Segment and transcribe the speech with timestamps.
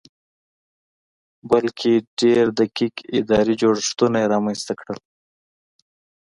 [1.51, 1.91] بلکې
[2.21, 4.99] ډېر دقیق اداري جوړښتونه یې رامنځته کړل